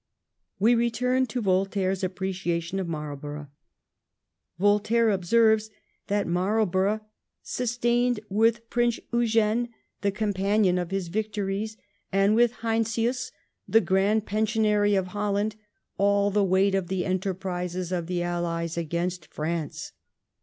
[0.57, 3.49] We return to Voltaire's appreciation of Marl borough.
[4.57, 5.69] Voltaire observes
[6.07, 7.01] that Marlborough"
[7.55, 9.69] sus tained with Prince Eugene,
[10.01, 11.77] the companion of his victories,
[12.11, 13.31] and with Heinsius,
[13.67, 15.55] the Grand Pensionary of Holland,
[15.99, 19.91] all the weight of the enterprises of the Allies against France.